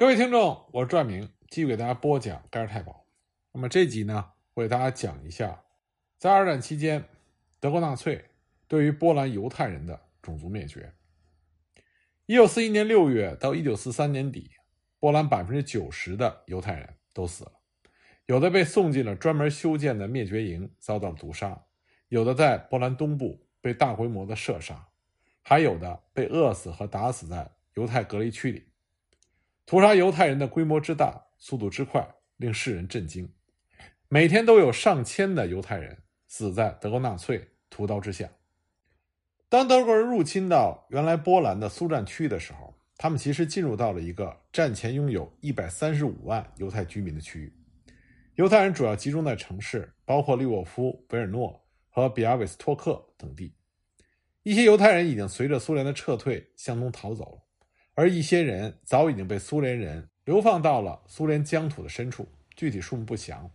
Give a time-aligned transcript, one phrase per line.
[0.00, 2.90] 各位听众，我是拽明，继续给大家播讲《盖尔太保》。
[3.52, 5.62] 那么这集呢，我给大家讲一下，
[6.16, 7.04] 在二战期间，
[7.60, 8.24] 德国纳粹
[8.66, 10.94] 对于波兰犹太人的种族灭绝。
[12.24, 14.50] 一九四一年六月到一九四三年底，
[14.98, 17.52] 波兰百分之九十的犹太人都死了，
[18.24, 21.66] 有的被送进了专门修建的灭绝营，遭到了毒杀；
[22.08, 24.88] 有的在波兰东部被大规模的射杀，
[25.42, 28.69] 还有的被饿死和打死在犹太隔离区里。
[29.70, 32.04] 屠杀犹太人的规模之大，速度之快，
[32.38, 33.32] 令世人震惊。
[34.08, 38.28] 每天都有上千的犹太人死在德国纳粹屠刀之下。
[39.48, 47.52] 当德国人入侵到原来波兰的苏战区的时候，他们其实进入到了一个战前拥有一百三十五万犹太居民的区域。
[48.34, 53.54] 犹太人主要集中在城市，包括利沃夫、维尔诺和比亚韦斯托克等地。
[54.42, 57.42] 一些犹太人已经随着苏联的撤退向东逃走了。
[58.00, 63.50] 而一些人早已经被苏联人流放到了苏联疆土的深处，具体数目不详。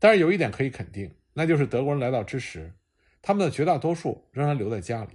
[0.00, 2.72] 但是有一点可以肯定，那就是德国人来到之时，
[3.22, 5.10] 他们的绝大多数仍然留在家里。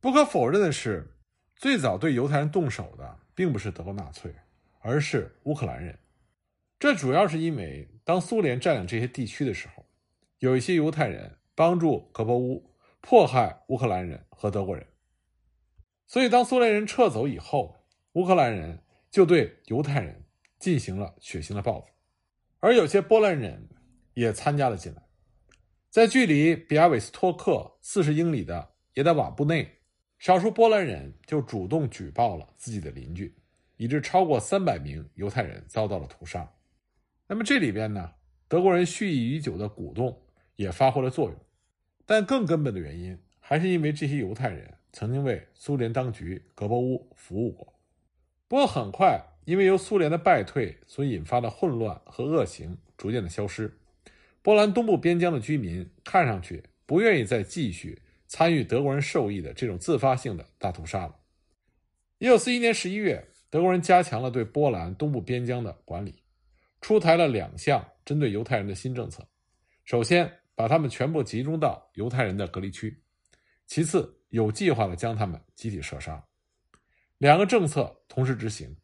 [0.00, 1.14] 不可否认的是，
[1.54, 4.34] 最早对犹太人动手的并不是德国纳粹，
[4.80, 5.96] 而是乌克兰人。
[6.80, 9.86] 这主要是因为当苏联占领这些地区的时候，
[10.40, 14.84] 有一些犹太人帮助格伯乌迫害乌克兰人和德国人。
[16.10, 20.24] 所以，当苏联人撤走以后，乌克兰人就对犹太人
[20.58, 21.86] 进行了血腥的报复，
[22.60, 23.68] 而有些波兰人
[24.14, 25.02] 也参加了进来。
[25.90, 29.70] 在距离比亚韦斯托克四十英里的耶德瓦布内，
[30.18, 33.36] 少数波兰人就主动举报了自己的邻居，
[33.76, 36.50] 以致超过三百名犹太人遭到了屠杀。
[37.26, 38.12] 那么这里边呢，
[38.48, 40.18] 德国人蓄意已久的鼓动
[40.56, 41.38] 也发挥了作用，
[42.06, 44.77] 但更根本的原因还是因为这些犹太人。
[44.92, 47.72] 曾经为苏联当局格博乌服务过，
[48.48, 53.72] 不过很快因为由苏联的败退所引发的混乱和恶行逐渐的消失，
[54.42, 61.14] 波兰东部边疆的居民看上去不愿意再继续参与德国人授意的这种自发性的大屠杀了。
[62.18, 66.22] 一九四一年十一月，德国人加强了对波兰东部边疆的管理，
[66.80, 69.26] 出台了两项针对犹太人的新政策：
[69.84, 72.90] 首先，把他们全部集中到犹太人的隔离区；
[73.66, 76.22] 其次，有计划的将他们集体射杀，
[77.18, 78.76] 两个政策同时执行。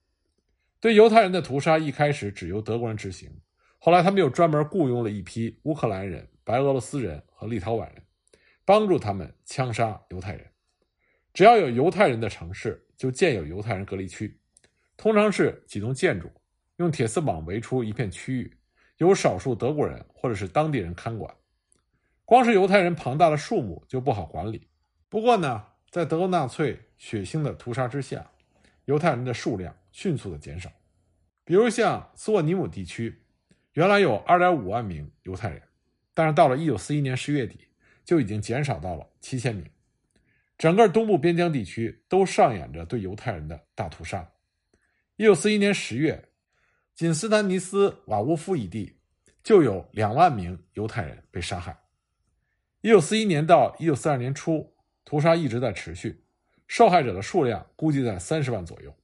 [0.80, 3.30] 对犹太人的屠杀一开始只由德国人执行，
[3.78, 8.02] 后来他们又专门雇佣了一批乌克兰人、白俄罗斯人和立陶宛人，
[8.64, 10.46] 帮助他们枪杀犹太人。
[11.32, 14.38] 只要有犹太人的城市，就建有犹太人隔离区，
[14.96, 16.30] 通常是几栋建筑，
[16.76, 18.56] 用铁丝网围出一片区域，
[18.98, 21.34] 由少数德国人或者是当地人看管。
[22.26, 24.68] 光是犹太人庞大的数目就不好管理。
[25.14, 28.32] 不过呢，在德国纳粹血腥的屠杀之下，
[28.86, 30.68] 犹太人的数量迅速的减少。
[31.44, 33.22] 比如像斯沃尼姆地区，
[33.74, 35.62] 原来有2.5万名犹太人，
[36.14, 37.60] 但是到了1941年10月底，
[38.04, 39.70] 就已经减少到了7000名。
[40.58, 44.28] 整个东部边疆地区都上演着对犹太人的大屠杀。
[45.18, 46.28] 1941年10月，
[46.92, 48.96] 仅斯坦尼斯瓦乌夫一地
[49.44, 51.78] 就有2万名犹太人被杀害。
[52.82, 54.73] 1941年到1942年初。
[55.04, 56.24] 屠杀一直在持续，
[56.66, 58.94] 受害者的数量估计在三十万左右。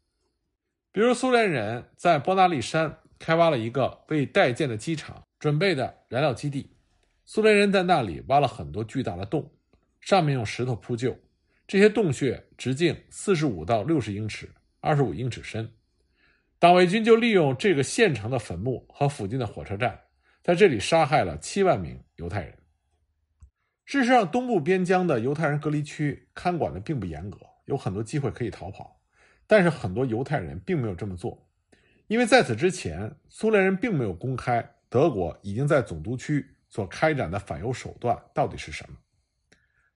[0.92, 6.70] 比如，苏联人在波纳利山开挖了一个为待建的机场准备的燃料基地，
[7.24, 9.50] 苏联人在那里挖了很多巨大的洞，
[10.00, 11.16] 上面用石头铺就，
[11.66, 14.50] 这些洞穴直径四十五到六十英尺，
[14.80, 15.70] 二十五英尺深。
[16.58, 20.00] 党卫军就利用这个现成的坟墓和附近的火车站，
[20.42, 22.59] 在这里杀害了七万名犹太人。
[23.90, 29.00] 事实上，东部边疆的犹太人隔离区看管的并不严格，有很多机会可以逃跑。
[29.48, 31.48] 但是很多犹太人并没有这么做，
[32.06, 38.96] 因为在此之前，苏联人并没有公开德国已经在总督区所开展的反犹手段到底是什么。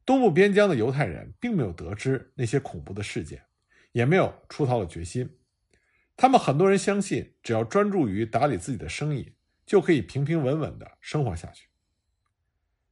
[0.04, 3.43] 东部边疆的犹太人并没有得知那些恐怖的事件，
[3.93, 5.38] 也没有出逃的决心。
[6.16, 11.68] 他们很多人相信，只要专注于打理自己的生意，就可以平平稳稳地生活下去。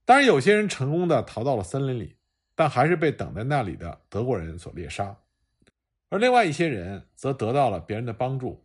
[0.04, 2.16] 当然，有些人成功的逃到了森林里，
[2.54, 5.16] 但还是被等在那里的德国人所猎杀。
[6.08, 8.64] 而另外一些人则得到了别人的帮助，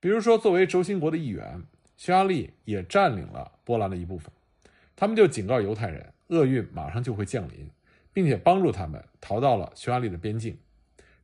[0.00, 1.62] 比如说，作为轴心国的一员，
[1.96, 4.32] 匈牙利也占领了波兰的一部分。
[4.94, 7.68] 他们就警告犹太人，厄运马上就会降临，
[8.12, 10.56] 并且帮助他们逃到了匈牙利的边境。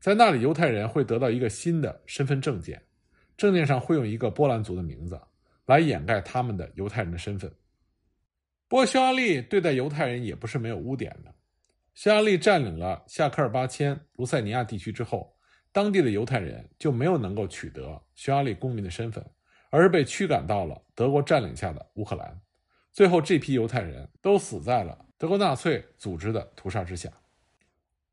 [0.00, 2.82] 在那里，犹太人会得到一个新的身份证件，
[3.36, 5.18] 证件上会用一个波兰族的名字
[5.66, 7.50] 来掩盖他们的犹太人的身份。
[8.72, 11.34] 不过，匈牙利对待犹太人也不是没有污点的。
[11.92, 15.36] 匈牙利占领了夏科尔巴阡、卢塞尼亚地区之后，
[15.70, 19.22] 当地的犹太人就没有能够取得匈牙利公民的身份，
[19.68, 22.40] 而是被驱赶到了德国占领下的乌克兰。
[22.94, 27.12] 最后，这批犹太人都死在了德国纳粹组织的屠杀之下。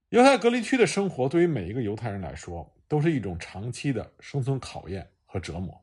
[0.10, 5.82] 犹太隔离区的生活对于每一个犹太人来说，都是一种长期的生存考验和折磨。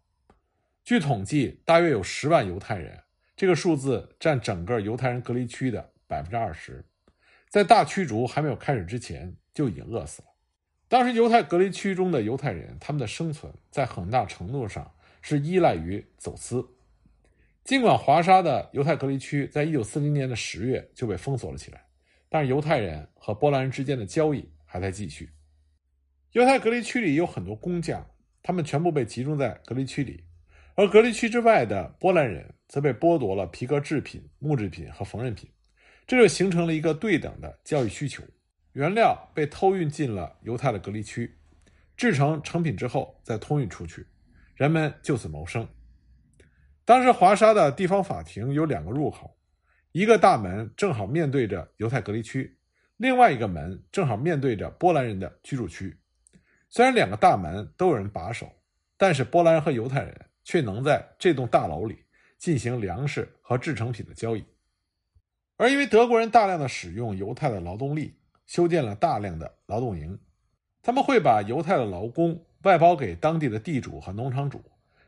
[0.84, 3.02] 据统计，大约有十万犹太人，
[3.36, 6.82] 这个数字占整个犹太人隔离区的百分之二十，
[7.50, 10.28] 在大驱逐还没有开始之前就已经饿死了。
[10.88, 14.90] 当时，犹太隔离区中的犹太人，他们的生存在很大程度上
[15.20, 16.66] 是依赖于走私。
[17.62, 21.84] 尽管华沙的犹太隔离区在一九四零年的十月就被封锁了起来，
[22.28, 25.28] 但是犹太人和波兰人之间的交易还在继续。
[26.32, 28.06] 犹太隔离区里有很多工匠，
[28.42, 30.24] 他们全部被集中在隔离区里，
[30.76, 35.50] 而隔离区之外的波兰人则被剥夺了皮革制品、木制品和缝纫品，
[36.06, 38.22] 这就形成了一个对等的交易需求。
[38.72, 41.34] 原料被偷运进了犹太的隔离区，
[41.96, 44.06] 制成成品之后再通运出去，
[44.54, 45.66] 人们就此谋生。
[46.84, 49.34] 当时华沙的地方法庭有两个入口，
[49.92, 52.58] 一个大门正好面对着犹太隔离区，
[52.98, 55.98] 另外一个门正好面对着波兰人的居住区。
[56.68, 58.52] 虽然两个大门都有人把守，
[58.98, 60.14] 但是波兰人和犹太人
[60.46, 62.04] 却能在这栋大楼里
[62.38, 64.44] 进行粮食和制成品的交易。
[65.56, 68.14] 而因为德国人大量的使用犹太的劳动力，
[68.46, 70.16] 修建了大量的劳动营，
[70.84, 74.62] 他们会把犹太的劳工外包给当地的地主和农场主。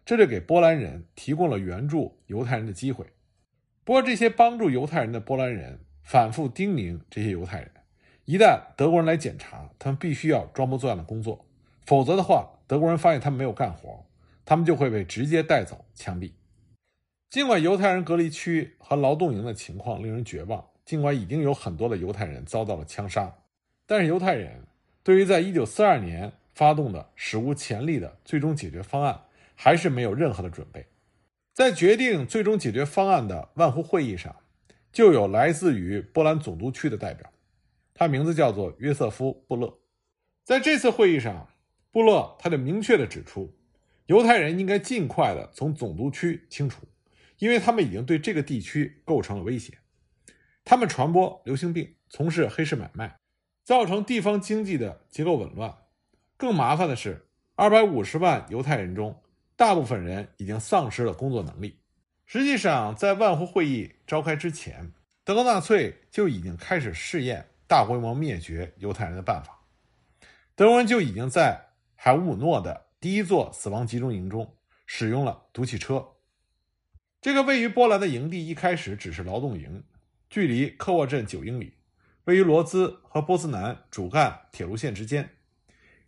[0.04, 3.06] 这就给波兰人提供了援助犹太人的机会。
[3.84, 7.70] 不过，这些帮助犹太人的波兰人反复叮咛这些犹太人：
[8.24, 11.46] 一旦德国人来检查，他们必须要装模作样的工作，
[11.86, 14.04] 否则的话，德国人发现他们没有干活，
[14.48, 16.32] 他们就会被直接带走枪毙。
[17.28, 23.30] 尽管犹太人隔离区和劳动营的情况令人绝望，尽管已经有很多的犹太人遭到了枪杀，
[23.84, 24.64] 但是犹太人
[25.02, 29.20] 对于在1942年发动的史无前例的最终解决方案。
[29.60, 30.86] 还是没有任何的准备，
[31.52, 34.36] 在决定最终解决方案的万湖会议上，
[34.92, 37.28] 就有来自于波兰总督区的代表，
[37.92, 39.80] 他名字叫做约瑟夫·布勒。
[40.44, 41.48] 在这次会议上，
[41.90, 43.52] 布勒他就明确的指出，
[44.08, 46.88] 犹太人应该尽快的从总督区清除，
[47.38, 49.76] 因为他们已经对这个地区构成了威胁。
[50.64, 53.18] 他们传播流行病，从事黑市买卖，
[53.64, 55.76] 造成地方经济的结构紊乱。
[56.38, 59.22] 更麻烦的是，二百五十万犹太人中。
[59.56, 61.80] 大部分人已经丧失了工作能力。
[62.24, 69.66] 实际上，在万湖会议召开之前，德国纳粹就已经开始试验大规模灭绝犹太人的办法。
[70.54, 76.04] 德国人就已经在海乌姆诺的第一座死亡集中营中使用了毒气车。
[77.20, 79.84] 这个位于波兰的营地一开始只是劳动营，
[80.28, 81.74] 距离科沃镇九英里，
[82.24, 85.36] 位于罗兹和波斯南主干铁路线之间，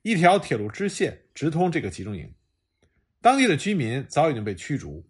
[0.03, 2.35] 一条铁路支线直通这个集中营。
[3.21, 5.09] 当地的居民早已经被驱逐，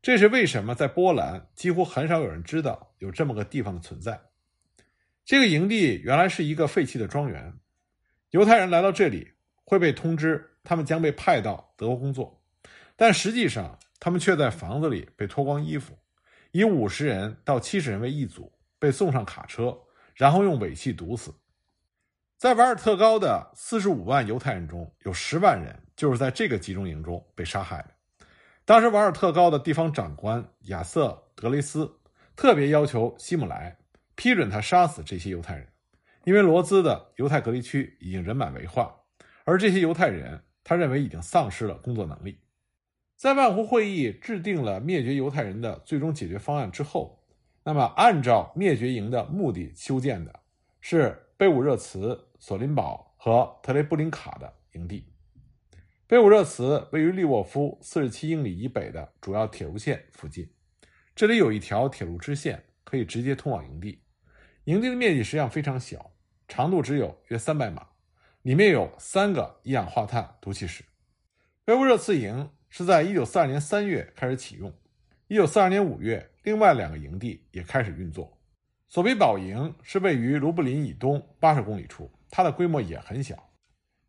[0.00, 0.76] 这是为什么？
[0.76, 4.20] 在波兰几乎很少有人知道有这么个地方的存在。
[5.24, 7.54] 这个营地原来是一个废弃的庄园，
[8.30, 9.32] 犹太人来到这里
[9.64, 12.42] 会被通知他们将被派到德国工作，
[12.96, 15.96] 但实际上他们却在房子里被脱光衣服，
[16.50, 19.78] 以五十人到七十人为一组被送上卡车，
[20.14, 21.32] 然后用尾气毒死。
[22.36, 27.90] 在瓦尔特高的四十五万犹太人中有十万人就是在这个集中营中被杀害的。
[28.66, 31.08] 当时瓦尔特高的地方长官亚瑟·
[31.40, 31.90] 德雷斯
[32.34, 33.74] 特别要求希姆莱
[34.16, 35.66] 批准他杀死这些犹太人，
[36.24, 38.86] 因为罗兹的犹太隔离区已经人满为患，
[39.44, 42.40] 而这些犹太人他认为已经丧失了工作能力。
[43.14, 47.22] 在万湖会议制定了灭绝犹太人的最终解决方案之后，
[47.62, 50.40] 那么按照灭绝营的目的修建的
[50.80, 51.22] 是。
[51.38, 55.12] 贝武热茨、索林堡和特雷布林卡的营地。
[56.06, 60.48] 贝武热茨位于利沃夫四十七英里以北的主要铁路线附近，
[61.14, 64.00] 这里有一条铁路支线可以直接通往营地。
[64.64, 66.12] 营地的面积实际上非常小，
[66.48, 67.86] 长度只有约三百码，
[68.46, 70.84] 里面有三个一氧化碳毒气室。
[71.64, 74.72] 贝武热茨营是在一九四二年三月开始启用，
[75.26, 78.38] 一九四二年五月，另外两个营地也开始运作。
[78.86, 83.50] 索比堡营是位于卢布林以东八十公里处，它的规模也很小。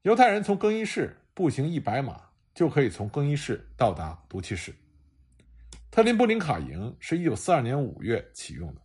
[0.03, 2.21] 犹太人从更衣室步行一百码
[2.53, 4.71] 就可以从更衣室到达毒气室。
[5.89, 8.81] 特林布林卡营是一九四二年五月启用的，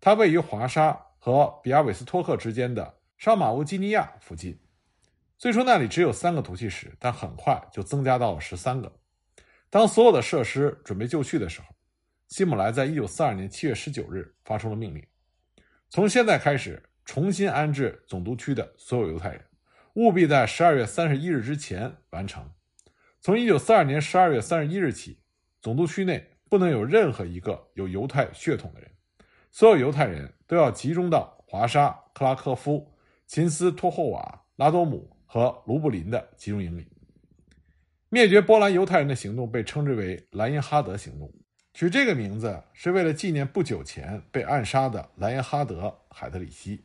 [0.00, 4.58] 它位于华沙和比亚韦斯托克之间的上马乌基尼亚附近。
[5.42, 8.92] 最初那里只有三个毒气室，但很快就增加到了十三个。
[9.70, 11.66] 当所有的设施准备就绪的时候，
[12.28, 15.04] 希姆莱在一九四二年七月十九日发出了命令。
[15.90, 19.44] 从现在开始，重新安置总督区的所有犹太人，
[19.94, 22.48] 务必在十二月三十一日之前完成。
[23.20, 25.18] 从一九四二年十二月三十一日起，
[25.60, 28.88] 总督区内不能有任何一个有犹太血统的人，
[29.50, 32.94] 所有犹太人都要集中到华沙、克拉科夫、
[33.26, 36.86] 琴斯托霍瓦、拉多姆和卢布林的集中营里。
[38.10, 41.32] 灭绝波兰犹太人的行动被称之为莱茵哈德行动，
[41.72, 46.84] 取这个名字是为了纪念不久前被暗杀的莱茵哈德·海德里希。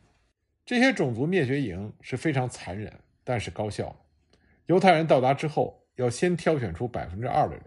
[0.64, 2.90] 这些种族灭绝营是非常残忍，
[3.22, 3.94] 但是高效。
[4.64, 7.62] 犹太人到达之后，要先挑选出百分之二的人，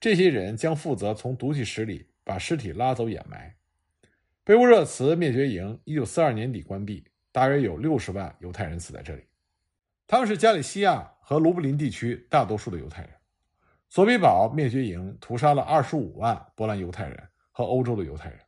[0.00, 3.54] 这些人将负责从毒气室里把尸体拉走掩埋。
[4.42, 9.22] 贝乌热茨灭绝营一九四二年底关闭，大约有六十万犹太人死在这里。
[10.06, 11.10] 他们是加利西亚。
[11.26, 13.10] 和卢布林地区大多数的犹太人，
[13.88, 18.38] 索比堡灭绝营屠杀了二十五万波兰犹太人和欧洲的犹太人。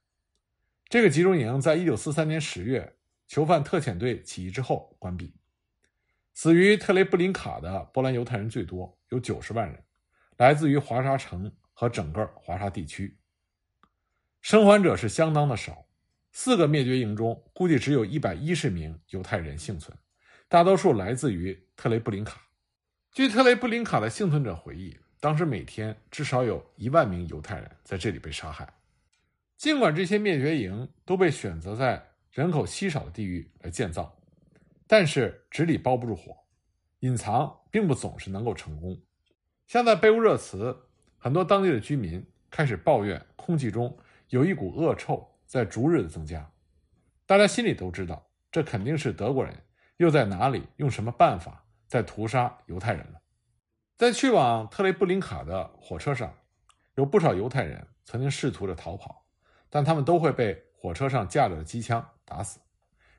[0.90, 5.34] 这个集中营在一九四三年十月囚犯特遣队起义之后关闭。
[6.34, 9.82] 死于特雷布林卡的波兰犹太人最多，有九十万人，
[10.36, 13.16] 来自于华沙城和整个华沙地区。
[14.42, 15.86] 生还者是相当的少，
[16.30, 19.96] 四个灭绝营中估计只有一百一十名犹太人幸存，
[20.48, 22.40] 大多数来自于特雷布林卡。
[23.10, 28.72] 据特雷布林卡的幸存者回忆，当时每天至少有一万名犹太人在这里被杀害。
[29.56, 32.00] 尽管这些灭绝营都被选择在
[32.30, 34.16] 人口稀少的地域来建造，
[34.86, 36.36] 但是纸里包不住火，
[37.00, 38.96] 隐藏并不总是能够成功。
[39.66, 40.76] 像在贝乌热茨，
[41.18, 43.98] 很多当地的居民开始抱怨空气中
[44.28, 46.48] 有一股恶臭在逐日的增加。
[47.26, 49.52] 大家心里都知道，这肯定是德国人
[49.98, 51.62] 又在哪里用什么办法。
[51.88, 53.22] 在屠杀犹太人了。
[53.96, 56.34] 在去往特雷布林卡的火车上，
[56.96, 59.24] 有不少犹太人曾经试图着逃跑，
[59.70, 62.58] 但他们都会被火车上架着的机枪打死。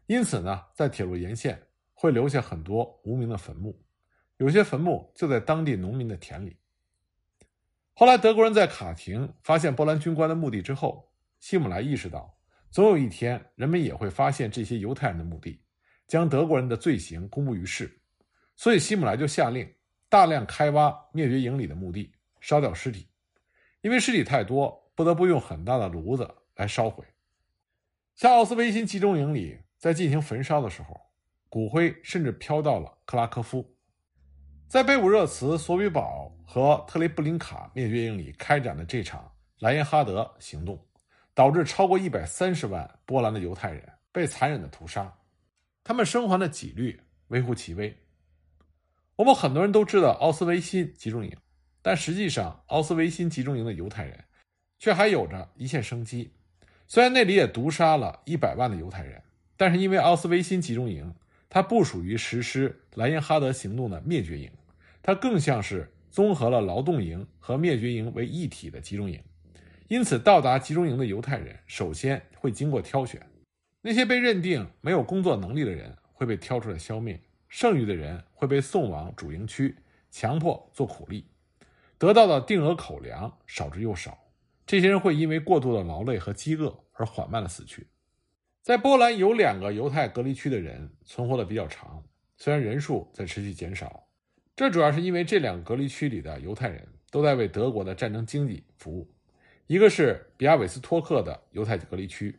[0.06, 1.58] 因此呢，在铁路沿线
[1.94, 3.82] 会留下很多无名的坟墓，
[4.36, 6.58] 有些坟墓就在当地农民的田里。
[7.94, 12.38] 后来，德国人在卡廷发现波兰军官的墓地之后，希姆莱意识到，
[12.70, 15.64] 总有一天人们也会发现这些犹太人的墓地，
[16.08, 18.00] 将德国人的罪行公布于世。
[18.56, 19.72] 所以，希姆莱就下令
[20.10, 23.08] 大量开挖灭绝营里的墓地，烧掉尸体。
[23.82, 27.06] 因为尸体太多，不得不用很大的炉子来烧毁。
[28.16, 31.00] 像奥斯维辛集中营里，在进行焚烧的时候，
[31.50, 33.76] 骨灰甚至飘到了克拉科夫。
[34.68, 40.84] 在贝武热茨、索比堡和特雷布林卡灭绝营里开展的这场莱茵哈德行动，
[41.36, 45.16] 导致超过一百三十万波兰的犹太人被残忍的屠杀，
[45.88, 47.96] 他们生还的几率微乎其微。
[49.15, 51.32] 我们很多人都知道奥斯维辛集中营，
[51.82, 54.25] 但实际上，奥斯维辛集中营的犹太人
[54.77, 56.34] 却还有着一线生机。
[56.89, 59.24] 虽然那里也毒杀了一百万的犹太人，
[59.56, 61.15] 但是因为奥斯维辛集中营
[61.48, 64.51] 它不属于实施莱茵哈德行动的灭绝营，
[65.01, 69.24] 它更像是综合了劳动营和灭绝营为一体的集中营。
[69.88, 73.25] 因此，到达集中营的犹太人首先会经过挑选，
[73.82, 77.22] 那些被认定没有工作能力的人会被挑出来消灭。
[77.50, 79.78] 剩余的人会被送往主营区，
[80.12, 81.26] 强迫做苦力，
[81.98, 84.18] 得到的定额口粮少之又少。
[84.66, 87.88] 这些人会因为过度的劳累和饥饿而缓慢的死去。
[88.62, 92.04] 在波兰有两个犹太隔离区的人存活的比较长，
[92.36, 94.10] 虽然人数在持续减少，
[94.54, 99.10] 这主要是因为这两个隔离区里的犹太人都在为德国的战争经济服务。
[99.68, 102.38] 一个是比亚韦斯托克的犹太隔离区，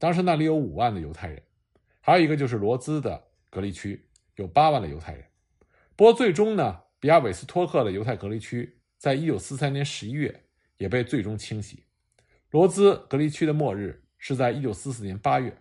[0.00, 1.38] 当时那里有五万的犹太人；
[2.00, 4.08] 还有一个就是罗兹的隔离区。
[4.36, 5.22] 有八万的犹太人，
[5.94, 10.44] 不过最终呢，比亚韦斯托克的犹太隔离区在一九四三年十一月
[10.78, 11.84] 也被最终清洗。
[12.50, 15.54] 罗兹隔离区的末日是在一九四四年八月。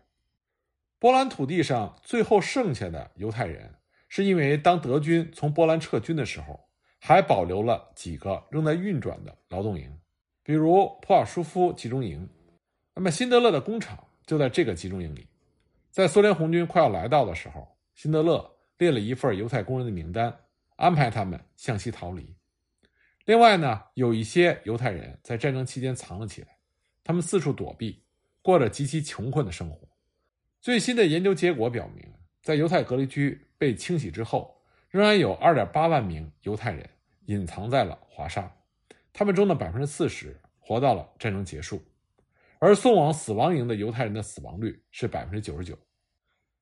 [0.98, 3.76] 波兰土地上最后剩下的犹太人，
[4.08, 6.70] 是因为当德军从波兰撤军的时候，
[7.00, 10.00] 还保留了几个仍在运转的劳动营，
[10.42, 12.30] 比如普尔舒夫集中营。
[12.96, 15.28] 那么辛德勒的工厂就在这个集中营里。
[15.90, 18.56] 在苏联红军快要来到的时候，辛德勒。
[18.78, 20.34] 列了一份犹太工人的名单，
[20.78, 22.34] 安排他们向西逃离。
[23.26, 26.48] 另外呢，有一些犹太人在战争期间藏了起来，
[27.04, 28.06] 他们四处躲避，
[28.42, 29.90] 过着极其穷困的生活。
[30.62, 32.10] 最新的研究结果表明，
[32.42, 36.90] 在犹太隔离区被清洗之后，仍然有2.8万名犹太人
[37.26, 38.50] 隐藏在了华沙，
[39.12, 41.84] 他们中的40%活到了战争结束，
[42.60, 45.76] 而送往死亡营的犹太人的死亡率是99%。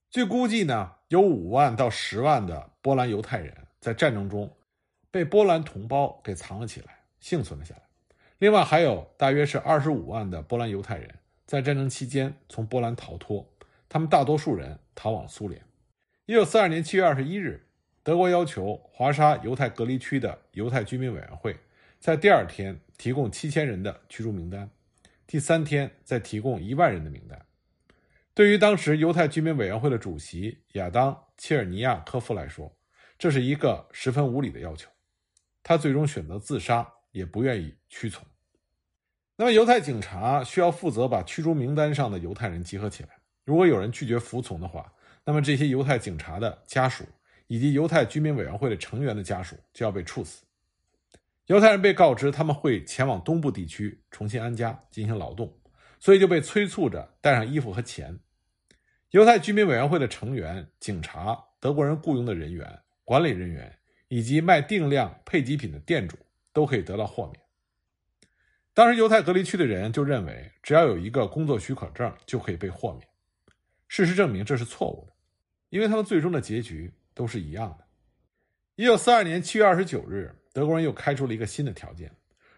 [0.09, 4.55] 据估计呢，有五万到十万的波兰犹太人在战争中
[5.11, 7.81] 被波兰同胞给藏了起来，幸存了下来。
[8.37, 11.13] 另外还有大约是二十五万的波兰犹太人
[11.45, 13.45] 在战争期间从波兰逃脱，
[13.89, 15.61] 他们大多数人逃往苏联。
[16.25, 17.67] 一九四二年七月二十一日，
[18.03, 21.57] 德国要求华沙犹太隔离区的犹太居民委员会
[21.99, 24.69] 在第二天提供七千人的驱逐名单，
[25.27, 27.39] 第三天再提供一万人的名单。
[28.33, 32.73] 对于当时犹太居民委员会的主席亚当·切尔尼亚科夫来说，
[33.19, 34.89] 这是一个十分无理的要求。
[35.61, 38.25] 他最终选择自杀，也不愿意屈从。
[39.35, 43.09] 那么，犹太警察需要负责把驱逐名单上的犹太人集合起来。
[43.43, 44.89] 如果有人拒绝服从的话，
[45.25, 47.03] 那么这些犹太警察的家属
[47.47, 50.45] 以及犹太居民委员会的成员的家属就要被处死。
[51.47, 55.57] 犹太人被告知他们会前往东部地区重新安家进行劳动，
[55.97, 58.19] 所以就被催促着带上衣服和钱。
[59.11, 63.73] 犹太居民委员会的成员、警察、德国人雇佣的人员、管理人员
[64.09, 66.17] 以及卖定量配给品的店主
[66.51, 67.41] 都可以得到豁免。
[68.73, 73.07] 当时犹太隔离区的人就认为，只要有一个工作许可证就可以被豁免。
[73.87, 75.13] 事实证明这是错误的，
[75.69, 77.85] 因为他们最终的结局都是一样的。
[78.75, 82.11] 一九四二年七月二十九日，德国人又开出了一个新的条件：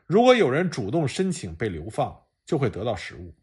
[0.05, 3.33] 如果有人主动申请被流放，就会得到食物。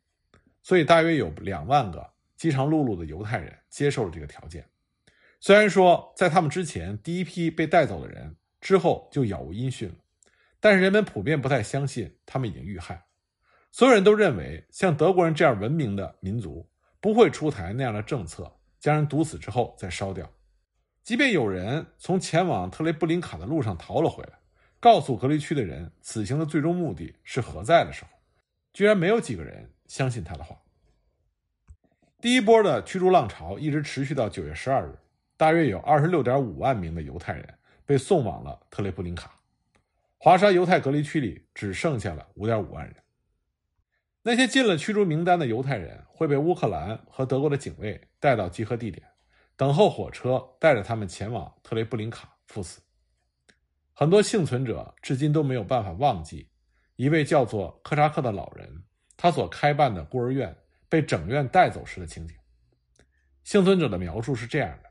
[0.63, 4.65] 所以，大约有两万个饥肠辘辘的犹太人接受了这个条件。
[5.41, 9.95] 虽然说在他们之前第一批被带走的人之后就杳无音讯了。
[10.59, 13.05] 但是人们普遍不太相信他们已经遇害，
[13.71, 16.69] 所有人都认为像德国人这样文明的民族
[17.01, 18.51] 不会出台那样的政策，
[18.81, 20.29] 将人毒死之后再烧掉。
[21.07, 24.41] 即便有人从前往特雷布林卡的路上逃了回来，
[24.81, 28.11] 告诉隔离区的人此行的最终目的是何在的时候，
[28.73, 30.61] 居然没有几个人相信他的话。
[32.21, 34.99] 第一波的驱逐浪潮一直持续到九月十二日，
[35.37, 39.39] 大约有二十六点五万名的犹太人被送往了特雷布林卡。
[40.19, 42.97] 华沙犹太隔离区里只剩下了五点五万人。
[44.25, 49.07] 那些进了驱逐名单的犹太人会被乌克兰和德国的警卫带到集合地点，
[49.57, 52.81] 等候火车带着他们前往特雷布林卡赴死。
[53.95, 56.51] 很多幸存者至今都没有办法忘记
[56.97, 58.85] 一位叫做科扎克的老人，
[59.17, 60.57] 他所开办的孤儿院
[60.89, 62.37] 被整院带走时的情景。
[63.45, 64.91] 幸存者的描述是这样的：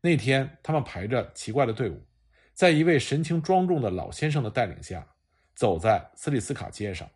[0.00, 2.06] 那天他们排着奇怪的队伍。
[2.54, 5.04] 在一位神情庄重的老先生的带领下，
[5.54, 7.08] 走在斯里斯卡街上，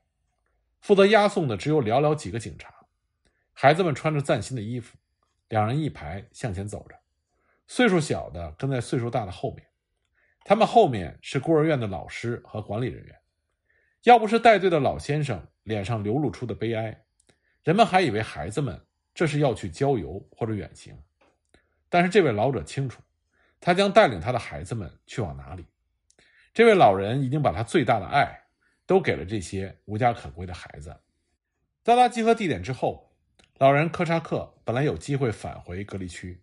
[0.81, 2.75] 负责押送的只有寥寥几个警察。
[3.53, 4.97] 孩子们穿着崭新的衣服，
[5.49, 6.97] 两人一排向前走着，
[7.67, 9.67] 岁数小的跟在岁数大的后面。
[10.45, 13.17] 他们后面是孤儿院的老师和管理人员。
[14.03, 17.05] 要不是带队的老先生脸上流露出的悲哀，
[17.65, 18.81] 人们还以为孩子们
[19.13, 20.97] 这是要去郊游或者远行。
[21.89, 23.03] 但是这位老者清楚。
[23.59, 25.67] 他将带领他的孩子们去往哪里？
[26.53, 28.45] 这位老人已经把他最大的爱
[28.85, 30.95] 都给了这些无家可归的孩子。
[31.83, 33.06] 到达集合地点之后，
[33.59, 36.39] 老人科查克本来有机会返回隔离区，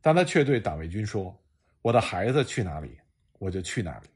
[0.00, 1.42] 但他却对党卫军说
[1.82, 3.00] ：“我的孩子去哪里，
[3.40, 4.08] 我就去哪里。”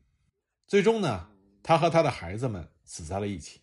[0.69, 1.29] 最终呢，
[1.61, 3.63] 他和他的孩子们死在了一起。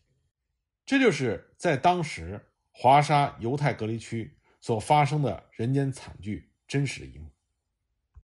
[0.85, 7.32] 这就是在当时华沙犹太隔离区所发生的人间惨剧真实的一幕。